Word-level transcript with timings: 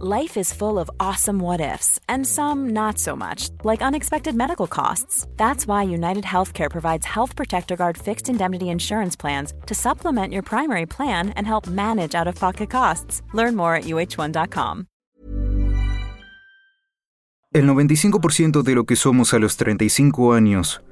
Life 0.00 0.36
is 0.36 0.52
full 0.52 0.80
of 0.80 0.90
awesome 0.98 1.38
what 1.38 1.60
ifs, 1.60 2.00
and 2.08 2.26
some 2.26 2.70
not 2.70 2.98
so 2.98 3.14
much, 3.14 3.50
like 3.62 3.80
unexpected 3.80 4.34
medical 4.34 4.66
costs. 4.66 5.28
That's 5.36 5.68
why 5.68 5.84
United 5.84 6.24
Healthcare 6.24 6.68
provides 6.68 7.06
Health 7.06 7.36
Protector 7.36 7.76
Guard 7.76 7.96
fixed 7.96 8.28
indemnity 8.28 8.70
insurance 8.70 9.14
plans 9.14 9.52
to 9.66 9.74
supplement 9.74 10.32
your 10.32 10.42
primary 10.42 10.84
plan 10.84 11.28
and 11.36 11.46
help 11.46 11.68
manage 11.68 12.16
out 12.16 12.26
of 12.26 12.34
pocket 12.34 12.70
costs. 12.70 13.22
Learn 13.34 13.54
more 13.54 13.76
at 13.76 13.84
uh1.com. 13.84 14.86
El 17.52 17.66
95% 17.66 18.64
de 18.64 18.74
lo 18.74 18.84
que 18.86 18.96
somos 18.96 19.32
a 19.32 19.38
los 19.38 19.56
35 19.56 20.32
años 20.32 20.82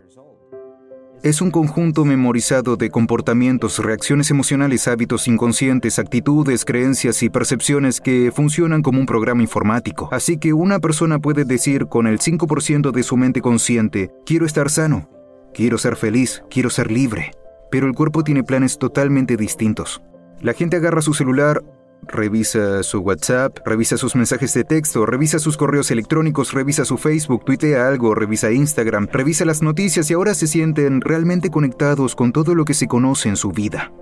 es 1.23 1.41
un 1.41 1.53
conjunto 1.53 2.05
memorizado 2.05 2.77
de 2.77 2.91
comportamientos, 2.91 3.79
reacciones 3.79 4.31
emocionales, 4.31 4.89
hábitos 4.89 5.29
inconscientes, 5.29 6.01
actitudes, 6.01 6.65
creencias 6.65 7.23
y 7.23 7.31
percepciones 7.31 8.01
que 8.01 8.33
funcionan 8.35 8.83
como 8.83 8.99
un 8.99 9.07
programa 9.07 9.43
informático. 9.43 10.09
Así 10.11 10.37
que 10.39 10.53
una 10.53 10.81
persona 10.81 11.21
puede 11.21 11.45
decir 11.45 11.87
con 11.87 12.09
el 12.09 12.19
5% 12.19 12.91
de 12.91 13.03
su 13.05 13.17
mente 13.17 13.41
consciente, 13.41 14.11
quiero 14.27 14.47
estar 14.47 14.69
sano, 14.69 15.09
quiero 15.55 15.79
ser 15.79 15.97
feliz, 15.97 16.43
quiero 16.51 16.71
ser 16.71 16.91
libre. 16.91 17.31
Pero 17.71 17.87
el 17.87 17.95
cuerpo 17.95 18.25
tiene 18.25 18.43
planes 18.43 18.79
totalmente 18.79 19.37
distintos. 19.37 20.03
La 20.41 20.55
gente 20.55 20.77
agarra 20.77 21.03
su 21.03 21.15
celular 21.15 21.63
Revisa 22.09 22.83
su 22.83 22.99
WhatsApp, 23.01 23.59
revisa 23.65 23.97
sus 23.97 24.17
mensajes 24.17 24.53
de 24.55 24.65
texto, 24.65 25.07
revisa 25.07 25.39
sus 25.39 25.57
correos 25.57 25.91
electrónicos, 25.91 26.53
revisa 26.53 26.85
su 26.85 26.99
Facebook, 26.99 27.45
tuitea 27.45 27.89
algo, 27.89 28.15
revisa 28.15 28.51
Instagram, 28.51 29.09
revisa 29.13 29.45
las 29.45 29.63
noticias 29.63 30.11
y 30.11 30.15
ahora 30.15 30.35
se 30.35 30.47
sienten 30.47 31.01
realmente 31.01 31.49
conectados 31.49 32.15
con 32.17 32.33
todo 32.33 32.55
lo 32.55 32.65
que 32.65 32.75
se 32.75 32.89
conoce 32.89 33.29
en 33.29 33.37
su 33.37 33.53
vida. 33.53 33.93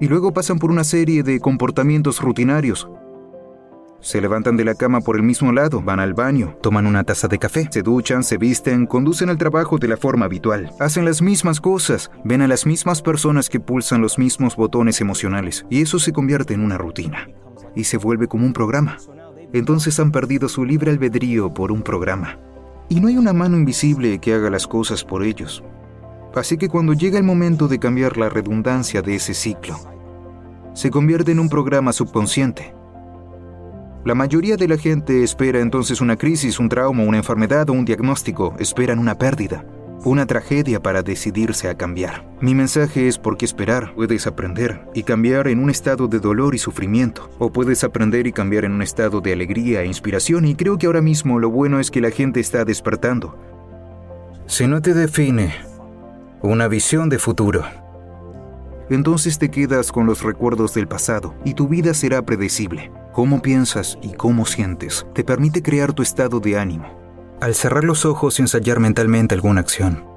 Y 0.00 0.08
luego 0.08 0.32
pasan 0.32 0.58
por 0.58 0.70
una 0.70 0.82
serie 0.82 1.22
de 1.22 1.40
comportamientos 1.40 2.20
rutinarios. 2.20 2.88
Se 4.02 4.20
levantan 4.20 4.56
de 4.56 4.64
la 4.64 4.74
cama 4.74 5.00
por 5.00 5.14
el 5.14 5.22
mismo 5.22 5.52
lado, 5.52 5.80
van 5.80 6.00
al 6.00 6.12
baño, 6.12 6.56
toman 6.60 6.88
una 6.88 7.04
taza 7.04 7.28
de 7.28 7.38
café, 7.38 7.68
se 7.70 7.82
duchan, 7.82 8.24
se 8.24 8.36
visten, 8.36 8.84
conducen 8.84 9.30
al 9.30 9.38
trabajo 9.38 9.78
de 9.78 9.86
la 9.86 9.96
forma 9.96 10.24
habitual, 10.24 10.72
hacen 10.80 11.04
las 11.04 11.22
mismas 11.22 11.60
cosas, 11.60 12.10
ven 12.24 12.42
a 12.42 12.48
las 12.48 12.66
mismas 12.66 13.00
personas 13.00 13.48
que 13.48 13.60
pulsan 13.60 14.02
los 14.02 14.18
mismos 14.18 14.56
botones 14.56 15.00
emocionales, 15.00 15.64
y 15.70 15.82
eso 15.82 16.00
se 16.00 16.12
convierte 16.12 16.52
en 16.52 16.64
una 16.64 16.78
rutina 16.78 17.28
y 17.76 17.84
se 17.84 17.96
vuelve 17.96 18.26
como 18.26 18.44
un 18.44 18.52
programa. 18.52 18.96
Entonces 19.52 20.00
han 20.00 20.10
perdido 20.10 20.48
su 20.48 20.64
libre 20.64 20.90
albedrío 20.90 21.54
por 21.54 21.70
un 21.70 21.82
programa. 21.82 22.40
Y 22.88 22.98
no 22.98 23.06
hay 23.06 23.16
una 23.16 23.32
mano 23.32 23.56
invisible 23.56 24.18
que 24.18 24.34
haga 24.34 24.50
las 24.50 24.66
cosas 24.66 25.04
por 25.04 25.22
ellos. 25.22 25.62
Así 26.34 26.56
que 26.56 26.68
cuando 26.68 26.92
llega 26.92 27.18
el 27.18 27.24
momento 27.24 27.68
de 27.68 27.78
cambiar 27.78 28.16
la 28.16 28.28
redundancia 28.28 29.00
de 29.00 29.14
ese 29.14 29.32
ciclo, 29.32 29.78
se 30.74 30.90
convierte 30.90 31.30
en 31.30 31.38
un 31.38 31.48
programa 31.48 31.92
subconsciente. 31.92 32.74
La 34.04 34.14
mayoría 34.14 34.56
de 34.56 34.68
la 34.68 34.76
gente 34.76 35.22
espera 35.22 35.60
entonces 35.60 36.00
una 36.00 36.16
crisis, 36.16 36.58
un 36.58 36.68
trauma, 36.68 37.04
una 37.04 37.18
enfermedad 37.18 37.70
o 37.70 37.72
un 37.72 37.84
diagnóstico, 37.84 38.54
esperan 38.58 38.98
una 38.98 39.16
pérdida 39.16 39.64
una 40.04 40.26
tragedia 40.26 40.80
para 40.80 41.02
decidirse 41.02 41.68
a 41.68 41.76
cambiar. 41.76 42.26
Mi 42.40 42.54
mensaje 42.54 43.08
es 43.08 43.18
por 43.18 43.36
qué 43.36 43.44
esperar. 43.44 43.94
Puedes 43.94 44.26
aprender 44.26 44.80
y 44.94 45.02
cambiar 45.04 45.48
en 45.48 45.60
un 45.60 45.70
estado 45.70 46.08
de 46.08 46.18
dolor 46.18 46.54
y 46.54 46.58
sufrimiento, 46.58 47.30
o 47.38 47.52
puedes 47.52 47.84
aprender 47.84 48.26
y 48.26 48.32
cambiar 48.32 48.64
en 48.64 48.72
un 48.72 48.82
estado 48.82 49.20
de 49.20 49.32
alegría 49.32 49.82
e 49.82 49.86
inspiración, 49.86 50.44
y 50.44 50.54
creo 50.54 50.78
que 50.78 50.86
ahora 50.86 51.02
mismo 51.02 51.38
lo 51.38 51.50
bueno 51.50 51.78
es 51.78 51.90
que 51.90 52.00
la 52.00 52.10
gente 52.10 52.40
está 52.40 52.64
despertando. 52.64 53.38
Si 54.46 54.66
no 54.66 54.82
te 54.82 54.94
define 54.94 55.54
una 56.40 56.68
visión 56.68 57.08
de 57.08 57.18
futuro, 57.18 57.64
entonces 58.90 59.38
te 59.38 59.50
quedas 59.50 59.92
con 59.92 60.06
los 60.06 60.22
recuerdos 60.22 60.74
del 60.74 60.88
pasado 60.88 61.34
y 61.44 61.54
tu 61.54 61.68
vida 61.68 61.94
será 61.94 62.22
predecible. 62.22 62.92
Cómo 63.12 63.42
piensas 63.42 63.98
y 64.02 64.12
cómo 64.12 64.46
sientes 64.46 65.06
te 65.14 65.24
permite 65.24 65.62
crear 65.62 65.92
tu 65.92 66.02
estado 66.02 66.40
de 66.40 66.58
ánimo 66.58 67.02
al 67.42 67.56
cerrar 67.56 67.82
los 67.82 68.04
ojos 68.04 68.38
y 68.38 68.42
ensayar 68.42 68.78
mentalmente 68.78 69.34
alguna 69.34 69.62
acción. 69.62 70.11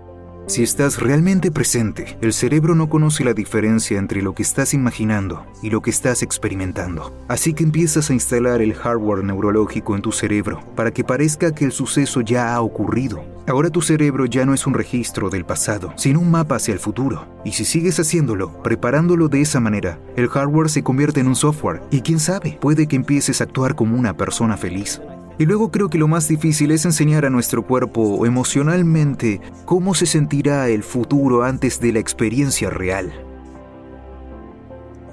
Si 0.48 0.62
estás 0.62 1.00
realmente 1.00 1.50
presente, 1.50 2.18
el 2.22 2.32
cerebro 2.32 2.76
no 2.76 2.88
conoce 2.88 3.24
la 3.24 3.34
diferencia 3.34 3.98
entre 3.98 4.22
lo 4.22 4.36
que 4.36 4.44
estás 4.44 4.76
imaginando 4.76 5.44
y 5.64 5.72
lo 5.72 5.82
que 5.82 5.90
estás 5.90 6.22
experimentando. 6.22 7.18
Así 7.28 7.56
que 7.56 7.64
empiezas 7.64 8.12
a 8.12 8.14
instalar 8.14 8.62
el 8.62 8.76
hardware 8.76 9.24
neurológico 9.24 9.96
en 9.96 10.04
tu 10.04 10.12
cerebro 10.12 10.60
para 10.76 10.92
que 10.92 11.04
parezca 11.04 11.56
que 11.56 11.66
el 11.66 11.72
suceso 11.72 12.22
ya 12.22 12.54
ha 12.54 12.62
ocurrido. 12.62 13.26
Ahora 13.48 13.72
tu 13.72 13.82
cerebro 13.82 14.28
ya 14.28 14.46
no 14.46 14.54
es 14.54 14.68
un 14.68 14.76
registro 14.76 15.32
del 15.32 15.46
pasado, 15.46 15.94
sino 15.96 16.20
un 16.20 16.30
mapa 16.30 16.58
hacia 16.58 16.76
el 16.76 16.80
futuro. 16.80 17.28
Y 17.44 17.54
si 17.54 17.66
sigues 17.66 18.00
haciéndolo, 18.00 18.62
preparándolo 18.62 19.30
de 19.30 19.42
esa 19.42 19.60
manera, 19.60 20.00
el 20.16 20.30
hardware 20.30 20.70
se 20.70 20.84
convierte 20.84 21.22
en 21.22 21.28
un 21.28 21.36
software 21.36 21.82
y 21.90 22.02
quién 22.02 22.20
sabe, 22.20 22.60
puede 22.62 22.88
que 22.88 22.96
empieces 22.96 23.42
a 23.42 23.46
actuar 23.46 23.74
como 23.74 23.98
una 23.98 24.16
persona 24.16 24.58
feliz. 24.58 25.02
Y 25.38 25.46
luego 25.46 25.70
creo 25.70 25.90
que 25.90 25.98
lo 25.98 26.08
más 26.08 26.28
difícil 26.28 26.72
es 26.72 26.86
enseñar 26.86 27.26
a 27.26 27.30
nuestro 27.30 27.66
cuerpo 27.66 28.26
emocionalmente 28.26 29.42
cómo 29.66 29.94
se 29.94 30.06
sentirá 30.06 30.70
el 30.70 30.84
futuro 30.84 31.44
antes 31.44 31.80
de 31.82 31.92
la 31.92 32.00
experiencia 32.00 32.70
real. 32.70 33.12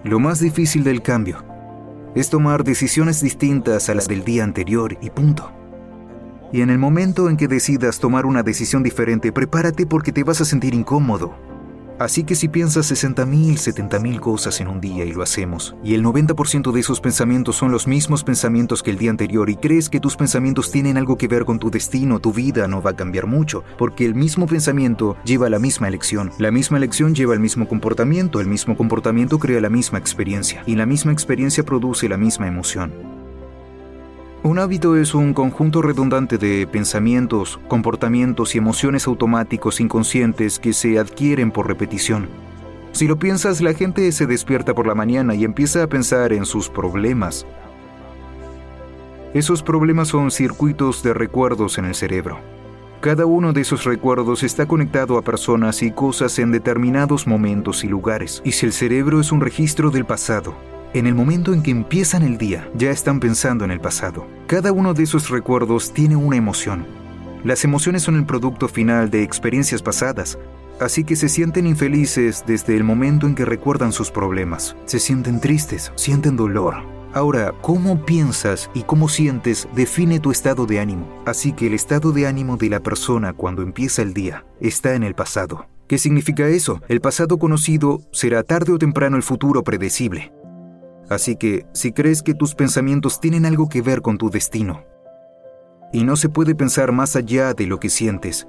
Lo 0.04 0.20
más 0.20 0.38
difícil 0.38 0.84
del 0.84 1.02
cambio 1.02 1.44
es 2.14 2.30
tomar 2.30 2.62
decisiones 2.62 3.20
distintas 3.20 3.88
a 3.88 3.94
las 3.94 4.06
del 4.06 4.24
día 4.24 4.44
anterior 4.44 4.96
y 5.00 5.10
punto. 5.10 5.50
Y 6.52 6.60
en 6.60 6.70
el 6.70 6.78
momento 6.78 7.30
en 7.30 7.36
que 7.36 7.48
decidas 7.48 7.98
tomar 7.98 8.26
una 8.26 8.42
decisión 8.42 8.82
diferente, 8.82 9.32
prepárate 9.32 9.86
porque 9.86 10.12
te 10.12 10.22
vas 10.22 10.40
a 10.40 10.44
sentir 10.44 10.74
incómodo, 10.74 11.34
Así 11.98 12.24
que 12.24 12.34
si 12.34 12.48
piensas 12.48 12.90
60.000, 12.90 13.54
70.000 13.54 14.20
cosas 14.20 14.60
en 14.60 14.68
un 14.68 14.80
día 14.80 15.04
y 15.04 15.12
lo 15.12 15.22
hacemos, 15.22 15.76
y 15.84 15.94
el 15.94 16.04
90% 16.04 16.72
de 16.72 16.80
esos 16.80 17.00
pensamientos 17.00 17.56
son 17.56 17.70
los 17.70 17.86
mismos 17.86 18.24
pensamientos 18.24 18.82
que 18.82 18.90
el 18.90 18.98
día 18.98 19.10
anterior 19.10 19.48
y 19.50 19.56
crees 19.56 19.88
que 19.88 20.00
tus 20.00 20.16
pensamientos 20.16 20.70
tienen 20.70 20.96
algo 20.96 21.16
que 21.16 21.28
ver 21.28 21.44
con 21.44 21.58
tu 21.58 21.70
destino, 21.70 22.18
tu 22.18 22.32
vida 22.32 22.66
no 22.66 22.82
va 22.82 22.90
a 22.90 22.96
cambiar 22.96 23.26
mucho, 23.26 23.62
porque 23.78 24.04
el 24.04 24.14
mismo 24.14 24.46
pensamiento 24.46 25.16
lleva 25.24 25.46
a 25.46 25.50
la 25.50 25.58
misma 25.58 25.88
elección, 25.88 26.32
la 26.38 26.50
misma 26.50 26.78
elección 26.78 27.14
lleva 27.14 27.34
al 27.34 27.40
mismo 27.40 27.68
comportamiento, 27.68 28.40
el 28.40 28.48
mismo 28.48 28.76
comportamiento 28.76 29.38
crea 29.38 29.60
la 29.60 29.70
misma 29.70 29.98
experiencia, 29.98 30.62
y 30.66 30.76
la 30.76 30.86
misma 30.86 31.12
experiencia 31.12 31.64
produce 31.64 32.08
la 32.08 32.16
misma 32.16 32.48
emoción. 32.48 33.21
Un 34.44 34.58
hábito 34.58 34.96
es 34.96 35.14
un 35.14 35.34
conjunto 35.34 35.82
redundante 35.82 36.36
de 36.36 36.66
pensamientos, 36.66 37.60
comportamientos 37.68 38.56
y 38.56 38.58
emociones 38.58 39.06
automáticos 39.06 39.80
inconscientes 39.80 40.58
que 40.58 40.72
se 40.72 40.98
adquieren 40.98 41.52
por 41.52 41.68
repetición. 41.68 42.28
Si 42.90 43.06
lo 43.06 43.20
piensas, 43.20 43.60
la 43.60 43.72
gente 43.72 44.10
se 44.10 44.26
despierta 44.26 44.74
por 44.74 44.88
la 44.88 44.96
mañana 44.96 45.36
y 45.36 45.44
empieza 45.44 45.84
a 45.84 45.86
pensar 45.86 46.32
en 46.32 46.44
sus 46.44 46.68
problemas. 46.68 47.46
Esos 49.32 49.62
problemas 49.62 50.08
son 50.08 50.32
circuitos 50.32 51.04
de 51.04 51.14
recuerdos 51.14 51.78
en 51.78 51.84
el 51.84 51.94
cerebro. 51.94 52.40
Cada 53.00 53.26
uno 53.26 53.52
de 53.52 53.60
esos 53.60 53.84
recuerdos 53.84 54.42
está 54.42 54.66
conectado 54.66 55.18
a 55.18 55.22
personas 55.22 55.84
y 55.84 55.92
cosas 55.92 56.40
en 56.40 56.50
determinados 56.50 57.28
momentos 57.28 57.84
y 57.84 57.88
lugares. 57.88 58.42
Y 58.44 58.50
si 58.52 58.66
el 58.66 58.72
cerebro 58.72 59.20
es 59.20 59.30
un 59.30 59.40
registro 59.40 59.92
del 59.92 60.04
pasado, 60.04 60.56
en 60.94 61.06
el 61.06 61.14
momento 61.14 61.54
en 61.54 61.62
que 61.62 61.70
empiezan 61.70 62.22
el 62.22 62.36
día, 62.36 62.68
ya 62.74 62.90
están 62.90 63.18
pensando 63.18 63.64
en 63.64 63.70
el 63.70 63.80
pasado. 63.80 64.26
Cada 64.46 64.72
uno 64.72 64.92
de 64.92 65.04
esos 65.04 65.30
recuerdos 65.30 65.92
tiene 65.92 66.16
una 66.16 66.36
emoción. 66.36 66.86
Las 67.44 67.64
emociones 67.64 68.02
son 68.02 68.16
el 68.16 68.26
producto 68.26 68.68
final 68.68 69.10
de 69.10 69.22
experiencias 69.22 69.82
pasadas, 69.82 70.38
así 70.80 71.04
que 71.04 71.16
se 71.16 71.28
sienten 71.28 71.66
infelices 71.66 72.44
desde 72.46 72.76
el 72.76 72.84
momento 72.84 73.26
en 73.26 73.34
que 73.34 73.44
recuerdan 73.44 73.92
sus 73.92 74.10
problemas. 74.10 74.76
Se 74.84 75.00
sienten 75.00 75.40
tristes, 75.40 75.92
sienten 75.96 76.36
dolor. 76.36 76.76
Ahora, 77.14 77.52
cómo 77.60 78.04
piensas 78.04 78.70
y 78.74 78.82
cómo 78.82 79.08
sientes 79.08 79.68
define 79.74 80.20
tu 80.20 80.30
estado 80.30 80.66
de 80.66 80.80
ánimo. 80.80 81.22
Así 81.26 81.52
que 81.52 81.66
el 81.66 81.74
estado 81.74 82.12
de 82.12 82.26
ánimo 82.26 82.56
de 82.56 82.70
la 82.70 82.80
persona 82.80 83.32
cuando 83.32 83.62
empieza 83.62 84.02
el 84.02 84.14
día 84.14 84.44
está 84.60 84.94
en 84.94 85.02
el 85.02 85.14
pasado. 85.14 85.66
¿Qué 85.88 85.98
significa 85.98 86.48
eso? 86.48 86.80
El 86.88 87.00
pasado 87.00 87.38
conocido 87.38 88.00
será 88.12 88.42
tarde 88.44 88.72
o 88.72 88.78
temprano 88.78 89.16
el 89.16 89.22
futuro 89.22 89.62
predecible. 89.62 90.32
Así 91.12 91.36
que, 91.36 91.66
si 91.72 91.92
crees 91.92 92.22
que 92.22 92.32
tus 92.32 92.54
pensamientos 92.54 93.20
tienen 93.20 93.44
algo 93.44 93.68
que 93.68 93.82
ver 93.82 94.00
con 94.00 94.16
tu 94.16 94.30
destino, 94.30 94.84
y 95.92 96.04
no 96.04 96.16
se 96.16 96.30
puede 96.30 96.54
pensar 96.54 96.90
más 96.90 97.16
allá 97.16 97.52
de 97.52 97.66
lo 97.66 97.78
que 97.78 97.90
sientes, 97.90 98.48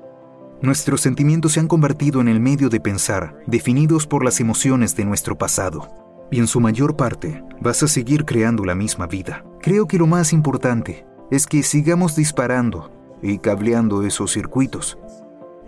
nuestros 0.62 1.01
sentimientos 1.01 1.51
se 1.51 1.60
han 1.60 1.68
convertido 1.68 2.21
en 2.21 2.30
el 2.30 2.39
medio 2.39 2.69
de 2.69 2.80
pensar, 2.80 3.36
definidos 3.48 4.07
por 4.07 4.24
las 4.24 4.39
emociones 4.39 4.95
de 4.95 5.04
nuestro 5.04 5.38
pasado. 5.38 5.89
Y 6.31 6.39
en 6.39 6.48
su 6.48 6.62
mayor 6.62 6.95
parte, 6.95 7.44
vas 7.60 7.83
a 7.83 7.88
seguir 7.89 8.24
creando 8.24 8.63
la 8.63 8.75
misma 8.75 9.07
vida. 9.07 9.44
Creo 9.62 9.86
que 9.86 9.98
lo 9.98 10.07
más 10.07 10.31
importante 10.31 11.06
es 11.31 11.45
que 11.48 11.63
sigamos 11.63 12.15
disparando 12.15 12.92
y 13.21 13.39
cableando 13.39 14.04
esos 14.04 14.31
circuitos. 14.31 14.98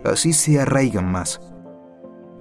Así 0.06 0.32
se 0.32 0.62
arraigan 0.62 1.12
más. 1.12 1.42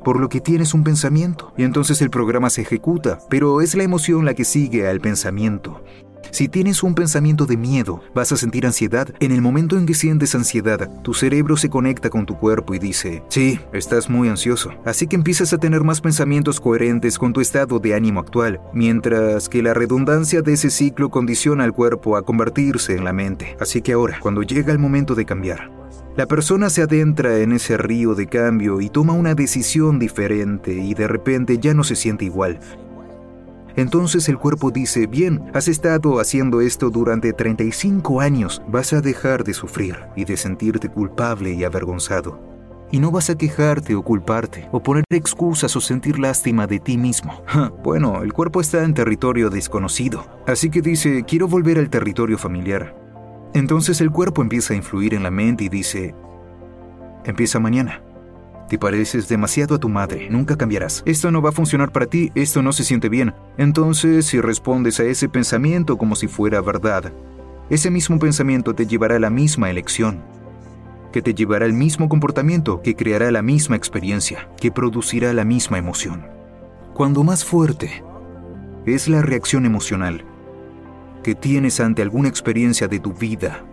Por 0.05 0.21
lo 0.21 0.29
que 0.29 0.41
tienes 0.41 0.75
un 0.75 0.85
pensamiento 0.85 1.55
y 1.56 1.65
entonces 1.65 2.03
el 2.03 2.11
programa 2.11 2.51
se 2.51 2.61
ejecuta, 2.61 3.21
pero 3.31 3.62
es 3.62 3.75
la 3.75 3.85
emoción 3.85 4.27
la 4.27 4.35
que 4.35 4.45
sigue 4.45 4.87
al 4.87 5.01
pensamiento. 5.01 5.83
Si 6.31 6.49
tienes 6.49 6.82
un 6.82 6.94
pensamiento 6.94 7.47
de 7.47 7.56
miedo, 7.56 8.03
vas 8.15 8.32
a 8.32 8.37
sentir 8.37 8.67
ansiedad. 8.67 9.09
En 9.21 9.32
el 9.32 9.41
momento 9.41 9.76
en 9.76 9.87
que 9.87 9.94
sientes 9.94 10.35
ansiedad, 10.35 10.91
tu 11.03 11.15
cerebro 11.15 11.56
se 11.56 11.71
conecta 11.71 12.11
con 12.11 12.26
tu 12.26 12.38
cuerpo 12.38 12.75
y 12.75 12.79
dice, 12.79 13.23
sí, 13.29 13.61
estás 13.73 14.11
muy 14.11 14.29
ansioso. 14.29 14.71
Así 14.85 15.06
que 15.06 15.17
empiezas 15.17 15.53
a 15.53 15.59
tener 15.59 15.82
más 15.82 16.00
pensamientos 16.00 16.61
coherentes 16.61 17.19
con 17.19 17.32
tu 17.32 17.41
estado 17.41 17.79
de 17.79 17.94
ánimo 17.94 18.21
actual, 18.21 18.61
mientras 18.73 19.49
que 19.49 19.62
la 19.62 19.75
redundancia 19.75 20.43
de 20.43 20.55
ese 20.55 20.71
ciclo 20.71 21.11
condiciona 21.11 21.65
al 21.65 21.73
cuerpo 21.73 22.17
a 22.17 22.23
convertirse 22.23 22.94
en 22.94 23.05
la 23.05 23.12
mente. 23.12 23.56
Así 23.61 23.82
que 23.82 23.93
ahora, 23.93 24.19
cuando 24.20 24.43
llega 24.43 24.73
el 24.73 24.79
momento 24.79 25.15
de 25.15 25.25
cambiar, 25.25 25.70
la 26.17 26.27
persona 26.27 26.70
se 26.70 26.82
adentra 26.82 27.38
en 27.38 27.53
ese 27.53 27.77
río 27.77 28.15
de 28.15 28.29
cambio 28.29 28.81
y 28.81 28.88
toma 28.88 29.15
una 29.15 29.35
decisión 29.35 29.99
diferente 29.99 30.73
y 30.73 30.94
de 30.94 31.09
repente 31.09 31.59
ya 31.59 31.75
no 31.75 31.82
se 31.82 31.97
siente 31.97 32.25
igual. 32.25 32.61
Entonces 33.76 34.29
el 34.29 34.38
cuerpo 34.38 34.71
dice, 34.71 35.06
bien, 35.06 35.43
has 35.53 35.67
estado 35.67 36.21
haciendo 36.21 36.61
esto 36.61 36.91
durante 36.91 37.32
35 37.32 38.21
años, 38.21 38.62
vas 38.69 38.93
a 38.93 39.00
dejar 39.00 39.43
de 39.43 39.53
sufrir 39.53 39.97
y 40.15 40.25
de 40.25 40.37
sentirte 40.37 40.88
culpable 40.88 41.53
y 41.53 41.65
avergonzado. 41.65 42.41
Y 42.93 43.00
no 43.00 43.11
vas 43.11 43.31
a 43.31 43.37
quejarte 43.37 43.97
o 43.97 44.03
culparte, 44.03 44.69
o 44.71 44.81
poner 44.81 45.05
excusas 45.11 45.75
o 45.75 45.81
sentir 45.81 46.21
lástima 46.21 46.69
de 46.69 46.79
ti 46.79 46.97
mismo. 46.97 47.43
bueno, 47.82 48.23
el 48.23 48.32
cuerpo 48.32 48.61
está 48.61 48.85
en 48.85 48.94
territorio 48.94 49.50
desconocido, 49.50 50.25
así 50.47 50.70
que 50.70 50.81
dice, 50.81 51.25
quiero 51.27 51.49
volver 51.49 51.79
al 51.79 51.91
territorio 51.91 52.38
familiar. 52.38 52.94
Entonces 53.55 54.00
el 54.00 54.11
cuerpo 54.11 54.43
empieza 54.43 54.75
a 54.75 54.77
influir 54.77 55.15
en 55.15 55.25
la 55.25 55.32
mente 55.32 55.65
y 55.65 55.69
dice, 55.69 56.15
empieza 57.25 57.59
mañana. 57.59 58.04
Te 58.69 58.78
pareces 58.78 59.28
demasiado 59.28 59.75
a 59.75 59.78
tu 59.78 59.88
madre, 59.88 60.28
nunca 60.31 60.56
cambiarás. 60.56 61.02
Esto 61.06 61.31
no 61.31 61.43
va 61.43 61.50
a 61.50 61.52
funcionar 61.52 61.93
para 61.93 62.06
ti, 62.06 62.32
esto 62.34 62.62
no 62.62 62.72
se 62.72 62.84
siente 62.84 63.08
bien. 63.08 63.34
Entonces, 63.58 64.26
si 64.26 64.40
respondes 64.40 65.00
a 65.00 65.05
ese 65.05 65.28
pensamiento 65.28 65.99
como 65.99 66.16
si 66.16 66.28
fuera 66.28 66.61
verdad, 66.61 67.12
ese 67.70 67.90
mismo 67.90 68.19
pensamiento 68.19 68.75
te 68.75 68.87
llevará 68.87 69.16
a 69.16 69.20
la 69.20 69.31
misma 69.31 69.70
elección, 69.70 70.22
que 71.12 71.22
te 71.22 71.34
llevará 71.34 71.66
al 71.66 71.72
mismo 71.75 72.08
comportamiento, 72.08 72.81
que 72.82 72.94
creará 72.94 73.31
la 73.31 73.43
misma 73.43 73.76
experiencia, 73.76 74.49
que 74.61 74.72
producirá 74.72 75.32
la 75.32 75.44
misma 75.44 75.78
emoción. 75.78 76.26
Cuando 76.94 77.22
más 77.22 77.44
fuerte 77.44 78.02
es 78.87 79.08
la 79.08 79.22
reacción 79.22 79.67
emocional 79.67 80.25
que 81.22 81.34
tienes 81.34 81.81
ante 81.81 82.02
alguna 82.02 82.28
experiencia 82.28 82.87
de 82.87 83.00
tu 83.00 83.14
vida, 83.14 83.64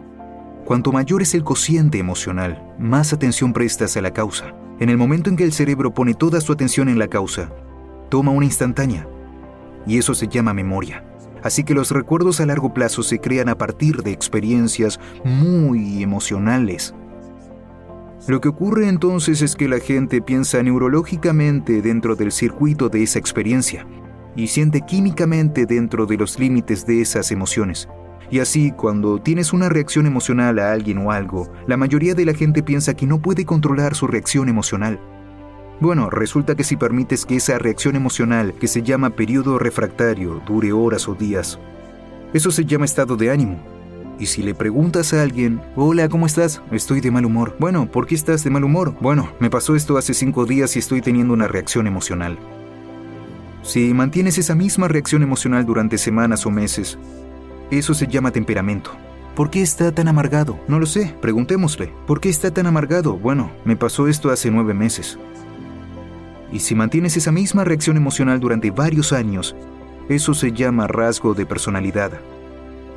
cuanto 0.63 0.93
mayor 0.93 1.21
es 1.21 1.35
el 1.35 1.43
cociente 1.43 1.97
emocional, 1.99 2.73
más 2.79 3.11
atención 3.11 3.51
prestas 3.51 3.97
a 3.97 4.01
la 4.01 4.11
causa. 4.11 4.55
En 4.81 4.89
el 4.89 4.97
momento 4.97 5.29
en 5.29 5.35
que 5.35 5.43
el 5.43 5.53
cerebro 5.53 5.93
pone 5.93 6.15
toda 6.15 6.41
su 6.41 6.51
atención 6.51 6.89
en 6.89 6.97
la 6.97 7.07
causa, 7.07 7.53
toma 8.09 8.31
una 8.31 8.47
instantánea. 8.47 9.07
Y 9.85 9.99
eso 9.99 10.15
se 10.15 10.27
llama 10.27 10.55
memoria. 10.55 11.05
Así 11.43 11.63
que 11.63 11.75
los 11.75 11.91
recuerdos 11.91 12.41
a 12.41 12.47
largo 12.47 12.73
plazo 12.73 13.03
se 13.03 13.19
crean 13.19 13.47
a 13.47 13.59
partir 13.59 14.01
de 14.01 14.09
experiencias 14.09 14.99
muy 15.23 16.01
emocionales. 16.01 16.95
Lo 18.27 18.41
que 18.41 18.49
ocurre 18.49 18.89
entonces 18.89 19.43
es 19.43 19.55
que 19.55 19.67
la 19.67 19.77
gente 19.77 20.19
piensa 20.19 20.63
neurológicamente 20.63 21.83
dentro 21.83 22.15
del 22.15 22.31
circuito 22.31 22.89
de 22.89 23.03
esa 23.03 23.19
experiencia 23.19 23.85
y 24.35 24.47
siente 24.47 24.81
químicamente 24.81 25.67
dentro 25.67 26.07
de 26.07 26.17
los 26.17 26.39
límites 26.39 26.87
de 26.87 27.01
esas 27.01 27.31
emociones. 27.31 27.87
Y 28.31 28.39
así, 28.39 28.71
cuando 28.71 29.19
tienes 29.19 29.51
una 29.51 29.67
reacción 29.67 30.07
emocional 30.07 30.57
a 30.59 30.71
alguien 30.71 30.97
o 30.99 31.11
algo, 31.11 31.51
la 31.67 31.75
mayoría 31.75 32.15
de 32.15 32.23
la 32.23 32.33
gente 32.33 32.63
piensa 32.63 32.93
que 32.93 33.05
no 33.05 33.21
puede 33.21 33.45
controlar 33.45 33.93
su 33.93 34.07
reacción 34.07 34.47
emocional. 34.47 34.99
Bueno, 35.81 36.09
resulta 36.09 36.55
que 36.55 36.63
si 36.63 36.77
permites 36.77 37.25
que 37.25 37.35
esa 37.35 37.59
reacción 37.59 37.97
emocional, 37.97 38.53
que 38.53 38.67
se 38.67 38.83
llama 38.83 39.09
periodo 39.09 39.59
refractario, 39.59 40.41
dure 40.47 40.71
horas 40.71 41.09
o 41.09 41.15
días, 41.15 41.59
eso 42.33 42.51
se 42.51 42.63
llama 42.63 42.85
estado 42.85 43.17
de 43.17 43.31
ánimo. 43.31 43.59
Y 44.17 44.27
si 44.27 44.43
le 44.43 44.53
preguntas 44.53 45.13
a 45.13 45.23
alguien, 45.23 45.59
hola, 45.75 46.07
¿cómo 46.07 46.25
estás? 46.25 46.61
Estoy 46.71 47.01
de 47.01 47.11
mal 47.11 47.25
humor. 47.25 47.57
Bueno, 47.59 47.91
¿por 47.91 48.07
qué 48.07 48.15
estás 48.15 48.43
de 48.43 48.51
mal 48.51 48.63
humor? 48.63 48.95
Bueno, 49.01 49.33
me 49.39 49.49
pasó 49.49 49.75
esto 49.75 49.97
hace 49.97 50.13
cinco 50.13 50.45
días 50.45 50.75
y 50.75 50.79
estoy 50.79 51.01
teniendo 51.01 51.33
una 51.33 51.47
reacción 51.47 51.87
emocional. 51.87 52.37
Si 53.63 53.93
mantienes 53.93 54.37
esa 54.37 54.55
misma 54.55 54.87
reacción 54.87 55.23
emocional 55.23 55.65
durante 55.65 55.97
semanas 55.97 56.45
o 56.45 56.51
meses, 56.51 56.97
eso 57.71 57.93
se 57.93 58.07
llama 58.07 58.31
temperamento. 58.31 58.91
¿Por 59.35 59.49
qué 59.49 59.61
está 59.61 59.93
tan 59.93 60.09
amargado? 60.09 60.59
No 60.67 60.77
lo 60.77 60.85
sé, 60.85 61.15
preguntémosle. 61.21 61.93
¿Por 62.05 62.19
qué 62.19 62.29
está 62.29 62.51
tan 62.51 62.67
amargado? 62.67 63.17
Bueno, 63.17 63.51
me 63.63 63.77
pasó 63.77 64.07
esto 64.07 64.29
hace 64.29 64.51
nueve 64.51 64.73
meses. 64.73 65.17
Y 66.51 66.59
si 66.59 66.75
mantienes 66.75 67.15
esa 67.15 67.31
misma 67.31 67.63
reacción 67.63 67.95
emocional 67.95 68.41
durante 68.41 68.71
varios 68.71 69.13
años, 69.13 69.55
eso 70.09 70.33
se 70.33 70.51
llama 70.51 70.87
rasgo 70.87 71.33
de 71.33 71.45
personalidad. 71.45 72.11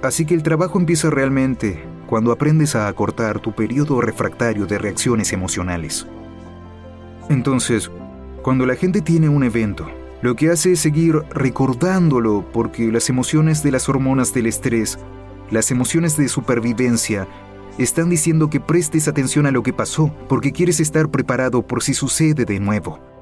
Así 0.02 0.26
que 0.26 0.34
el 0.34 0.42
trabajo 0.42 0.78
empieza 0.78 1.08
realmente 1.08 1.84
cuando 2.06 2.32
aprendes 2.32 2.74
a 2.74 2.88
acortar 2.88 3.38
tu 3.38 3.52
periodo 3.52 4.00
refractario 4.00 4.66
de 4.66 4.78
reacciones 4.78 5.32
emocionales. 5.32 6.06
Entonces, 7.28 7.90
cuando 8.42 8.66
la 8.66 8.74
gente 8.74 9.00
tiene 9.00 9.28
un 9.28 9.44
evento, 9.44 9.86
lo 10.24 10.36
que 10.36 10.48
hace 10.48 10.72
es 10.72 10.80
seguir 10.80 11.16
recordándolo 11.34 12.50
porque 12.50 12.90
las 12.90 13.10
emociones 13.10 13.62
de 13.62 13.70
las 13.70 13.90
hormonas 13.90 14.32
del 14.32 14.46
estrés, 14.46 14.98
las 15.50 15.70
emociones 15.70 16.16
de 16.16 16.30
supervivencia, 16.30 17.28
están 17.76 18.08
diciendo 18.08 18.48
que 18.48 18.58
prestes 18.58 19.06
atención 19.06 19.44
a 19.44 19.50
lo 19.50 19.62
que 19.62 19.74
pasó 19.74 20.10
porque 20.26 20.52
quieres 20.52 20.80
estar 20.80 21.10
preparado 21.10 21.66
por 21.66 21.82
si 21.82 21.92
sucede 21.92 22.46
de 22.46 22.58
nuevo. 22.58 23.13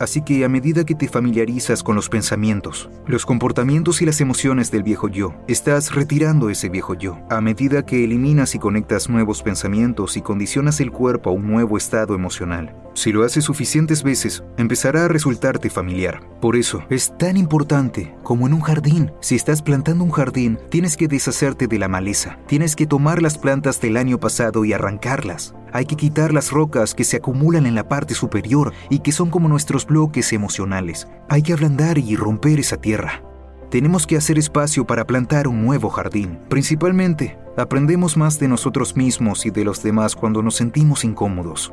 Así 0.00 0.22
que 0.22 0.44
a 0.46 0.48
medida 0.48 0.84
que 0.84 0.94
te 0.94 1.08
familiarizas 1.08 1.82
con 1.82 1.94
los 1.94 2.08
pensamientos, 2.08 2.88
los 3.06 3.26
comportamientos 3.26 4.00
y 4.00 4.06
las 4.06 4.22
emociones 4.22 4.70
del 4.70 4.82
viejo 4.82 5.08
yo, 5.08 5.34
estás 5.46 5.94
retirando 5.94 6.48
ese 6.48 6.70
viejo 6.70 6.94
yo. 6.94 7.18
A 7.28 7.42
medida 7.42 7.84
que 7.84 8.02
eliminas 8.02 8.54
y 8.54 8.58
conectas 8.58 9.10
nuevos 9.10 9.42
pensamientos 9.42 10.16
y 10.16 10.22
condicionas 10.22 10.80
el 10.80 10.90
cuerpo 10.90 11.28
a 11.28 11.34
un 11.34 11.46
nuevo 11.46 11.76
estado 11.76 12.14
emocional. 12.14 12.74
Si 12.94 13.12
lo 13.12 13.24
haces 13.24 13.44
suficientes 13.44 14.02
veces, 14.02 14.42
empezará 14.56 15.04
a 15.04 15.08
resultarte 15.08 15.70
familiar. 15.70 16.20
Por 16.40 16.56
eso, 16.56 16.82
es 16.88 17.16
tan 17.18 17.36
importante 17.36 18.14
como 18.22 18.46
en 18.46 18.54
un 18.54 18.60
jardín. 18.62 19.12
Si 19.20 19.36
estás 19.36 19.62
plantando 19.62 20.02
un 20.02 20.10
jardín, 20.10 20.58
tienes 20.70 20.96
que 20.96 21.08
deshacerte 21.08 21.66
de 21.66 21.78
la 21.78 21.88
maleza. 21.88 22.38
Tienes 22.46 22.74
que 22.74 22.86
tomar 22.86 23.22
las 23.22 23.38
plantas 23.38 23.80
del 23.80 23.96
año 23.96 24.18
pasado 24.18 24.64
y 24.64 24.72
arrancarlas. 24.72 25.54
Hay 25.72 25.86
que 25.86 25.96
quitar 25.96 26.32
las 26.32 26.50
rocas 26.50 26.94
que 26.94 27.04
se 27.04 27.16
acumulan 27.16 27.66
en 27.66 27.74
la 27.74 27.88
parte 27.88 28.14
superior 28.14 28.72
y 28.88 29.00
que 29.00 29.12
son 29.12 29.30
como 29.30 29.48
nuestros 29.48 29.86
bloques 29.86 30.32
emocionales. 30.32 31.08
Hay 31.28 31.42
que 31.42 31.52
ablandar 31.52 31.98
y 31.98 32.16
romper 32.16 32.58
esa 32.58 32.76
tierra. 32.76 33.22
Tenemos 33.70 34.06
que 34.06 34.16
hacer 34.16 34.36
espacio 34.38 34.84
para 34.84 35.06
plantar 35.06 35.46
un 35.46 35.64
nuevo 35.64 35.90
jardín. 35.90 36.40
Principalmente, 36.48 37.38
aprendemos 37.56 38.16
más 38.16 38.40
de 38.40 38.48
nosotros 38.48 38.96
mismos 38.96 39.46
y 39.46 39.50
de 39.50 39.64
los 39.64 39.82
demás 39.82 40.16
cuando 40.16 40.42
nos 40.42 40.56
sentimos 40.56 41.04
incómodos. 41.04 41.72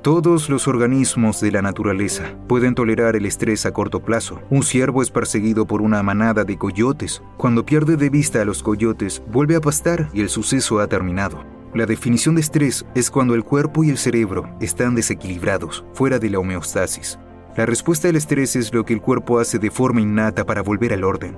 Todos 0.00 0.50
los 0.50 0.68
organismos 0.68 1.40
de 1.40 1.50
la 1.50 1.62
naturaleza 1.62 2.24
pueden 2.46 2.74
tolerar 2.74 3.16
el 3.16 3.24
estrés 3.24 3.64
a 3.64 3.72
corto 3.72 4.00
plazo. 4.00 4.38
Un 4.50 4.62
ciervo 4.62 5.02
es 5.02 5.10
perseguido 5.10 5.66
por 5.66 5.80
una 5.80 6.02
manada 6.02 6.44
de 6.44 6.58
coyotes. 6.58 7.22
Cuando 7.38 7.64
pierde 7.64 7.96
de 7.96 8.10
vista 8.10 8.42
a 8.42 8.44
los 8.44 8.62
coyotes, 8.62 9.22
vuelve 9.32 9.56
a 9.56 9.62
pastar 9.62 10.10
y 10.12 10.20
el 10.20 10.28
suceso 10.28 10.78
ha 10.80 10.88
terminado. 10.88 11.53
La 11.74 11.86
definición 11.86 12.36
de 12.36 12.40
estrés 12.40 12.86
es 12.94 13.10
cuando 13.10 13.34
el 13.34 13.42
cuerpo 13.42 13.82
y 13.82 13.90
el 13.90 13.98
cerebro 13.98 14.48
están 14.60 14.94
desequilibrados, 14.94 15.84
fuera 15.92 16.20
de 16.20 16.30
la 16.30 16.38
homeostasis. 16.38 17.18
La 17.56 17.66
respuesta 17.66 18.08
al 18.08 18.14
estrés 18.14 18.54
es 18.54 18.72
lo 18.72 18.84
que 18.84 18.94
el 18.94 19.00
cuerpo 19.00 19.40
hace 19.40 19.58
de 19.58 19.72
forma 19.72 20.00
innata 20.00 20.46
para 20.46 20.62
volver 20.62 20.92
al 20.92 21.02
orden. 21.02 21.36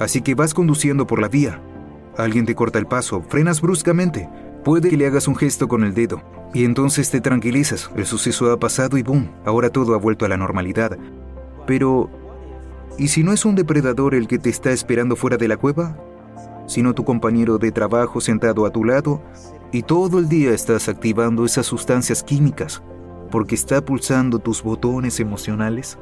Así 0.00 0.22
que 0.22 0.34
vas 0.34 0.54
conduciendo 0.54 1.06
por 1.06 1.20
la 1.20 1.28
vía. 1.28 1.60
Alguien 2.16 2.46
te 2.46 2.54
corta 2.54 2.78
el 2.78 2.86
paso, 2.86 3.22
frenas 3.28 3.60
bruscamente. 3.60 4.26
Puede 4.64 4.88
que 4.88 4.96
le 4.96 5.06
hagas 5.06 5.28
un 5.28 5.36
gesto 5.36 5.68
con 5.68 5.84
el 5.84 5.92
dedo. 5.92 6.22
Y 6.54 6.64
entonces 6.64 7.10
te 7.10 7.20
tranquilizas. 7.20 7.90
El 7.94 8.06
suceso 8.06 8.50
ha 8.52 8.58
pasado 8.58 8.96
y 8.96 9.02
boom, 9.02 9.32
ahora 9.44 9.68
todo 9.68 9.94
ha 9.94 9.98
vuelto 9.98 10.24
a 10.24 10.30
la 10.30 10.38
normalidad. 10.38 10.96
Pero, 11.66 12.08
¿y 12.96 13.08
si 13.08 13.22
no 13.22 13.34
es 13.34 13.44
un 13.44 13.54
depredador 13.54 14.14
el 14.14 14.28
que 14.28 14.38
te 14.38 14.48
está 14.48 14.70
esperando 14.70 15.14
fuera 15.14 15.36
de 15.36 15.48
la 15.48 15.58
cueva? 15.58 15.98
Sino 16.66 16.94
tu 16.94 17.04
compañero 17.04 17.58
de 17.58 17.72
trabajo 17.72 18.20
sentado 18.20 18.66
a 18.66 18.70
tu 18.70 18.84
lado 18.84 19.22
y 19.72 19.82
todo 19.82 20.18
el 20.18 20.28
día 20.28 20.52
estás 20.52 20.88
activando 20.88 21.44
esas 21.44 21.66
sustancias 21.66 22.22
químicas 22.22 22.82
porque 23.30 23.56
está 23.56 23.84
pulsando 23.84 24.38
tus 24.38 24.62
botones 24.62 25.18
emocionales. 25.18 25.98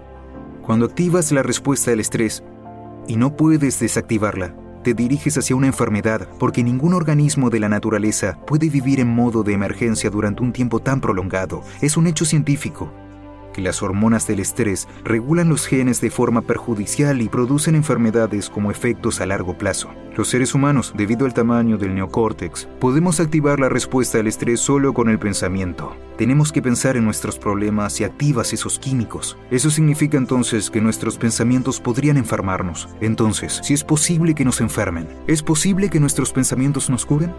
Cuando 0.61 0.85
activas 0.85 1.33
la 1.33 1.43
respuesta 1.43 1.91
al 1.91 2.01
estrés 2.01 2.45
y 3.09 3.17
no 3.17 3.35
puedes 3.35 3.81
desactivarla, 3.81 4.55
te 4.83 4.95
diriges 4.95 5.39
hacia 5.39 5.57
una 5.57 5.69
enfermedad 5.69 6.29
porque 6.39 6.63
ningún 6.63 6.93
organismo 6.93 7.49
de 7.49 7.61
la 7.61 7.69
naturaleza 7.69 8.39
puede 8.47 8.69
vivir 8.69 9.01
en 9.01 9.09
modo 9.09 9.43
de 9.43 9.55
emergencia 9.55 10.11
durante 10.11 10.43
un 10.43 10.53
tiempo 10.53 10.81
tan 10.81 11.01
prolongado. 11.01 11.63
Es 11.81 11.97
un 11.97 12.07
hecho 12.07 12.25
científico. 12.25 12.93
Que 13.53 13.63
las 13.63 13.83
hormonas 13.83 14.27
del 14.27 14.41
estrés 14.41 14.89
regulan 15.05 15.49
los 15.49 15.67
genes 15.67 16.01
de 16.01 16.11
forma 16.11 16.43
perjudicial 16.43 17.21
y 17.23 17.29
producen 17.29 17.75
enfermedades 17.75 18.51
como 18.51 18.71
efectos 18.71 19.21
a 19.21 19.27
largo 19.27 19.57
plazo. 19.57 19.91
Los 20.17 20.29
seres 20.29 20.55
humanos, 20.55 20.93
debido 20.95 21.25
al 21.25 21.33
tamaño 21.33 21.79
del 21.79 21.95
neocórtex, 21.95 22.69
podemos 22.81 23.19
activar 23.19 23.59
la 23.59 23.71
respuesta 23.71 24.19
al 24.19 24.27
estrés 24.27 24.61
solo 24.61 24.93
con 24.93 25.09
el 25.09 25.19
pensamiento. 25.19 25.97
Tenemos 26.19 26.53
que 26.53 26.61
pensar 26.61 26.97
en 26.97 27.05
nuestros 27.05 27.39
problemas 27.39 27.99
y 28.01 28.05
activas 28.05 28.53
esos 28.53 28.79
químicos. 28.79 29.39
Eso 29.51 29.71
significa 29.71 30.19
entonces 30.19 30.71
que 30.71 30.83
nuestros 30.83 31.17
pensamientos 31.17 31.81
podrían 31.81 32.19
enfermarnos. 32.19 32.89
Entonces, 33.01 33.61
si 33.63 33.73
es 33.73 33.85
posible 33.85 34.35
que 34.35 34.45
nos 34.45 34.61
enfermen, 34.61 35.09
¿es 35.27 35.43
posible 35.43 35.89
que 35.89 36.01
nuestros 36.01 36.33
pensamientos 36.33 36.91
nos 36.91 37.07
curen? 37.07 37.33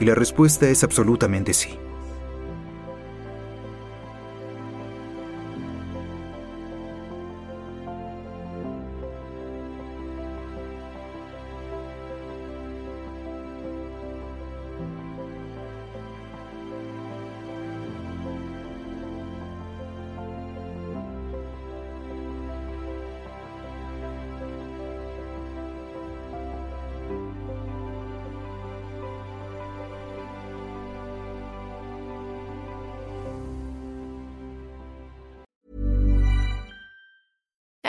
Y 0.00 0.04
la 0.04 0.14
respuesta 0.14 0.68
es 0.68 0.82
absolutamente 0.82 1.54
sí. 1.54 1.78